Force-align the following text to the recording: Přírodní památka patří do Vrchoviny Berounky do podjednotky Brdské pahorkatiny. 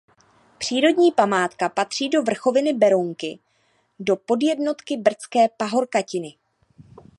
Přírodní 0.57 1.11
památka 1.11 1.69
patří 1.69 2.09
do 2.09 2.23
Vrchoviny 2.23 2.73
Berounky 2.73 3.39
do 3.99 4.15
podjednotky 4.15 4.97
Brdské 4.97 5.49
pahorkatiny. 5.57 6.35